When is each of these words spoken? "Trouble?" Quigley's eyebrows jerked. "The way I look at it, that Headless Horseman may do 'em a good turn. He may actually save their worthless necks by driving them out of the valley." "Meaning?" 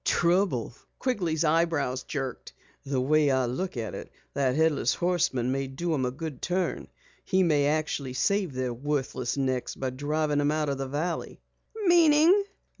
"Trouble?" 0.03 0.73
Quigley's 0.97 1.43
eyebrows 1.43 2.01
jerked. 2.01 2.53
"The 2.83 2.99
way 2.99 3.29
I 3.29 3.45
look 3.45 3.77
at 3.77 3.93
it, 3.93 4.09
that 4.33 4.55
Headless 4.55 4.95
Horseman 4.95 5.51
may 5.51 5.67
do 5.67 5.93
'em 5.93 6.05
a 6.05 6.09
good 6.09 6.41
turn. 6.41 6.87
He 7.23 7.43
may 7.43 7.67
actually 7.67 8.13
save 8.13 8.51
their 8.53 8.73
worthless 8.73 9.37
necks 9.37 9.75
by 9.75 9.91
driving 9.91 10.39
them 10.39 10.49
out 10.51 10.69
of 10.69 10.79
the 10.79 10.87
valley." 10.87 11.39
"Meaning?" 11.85 12.45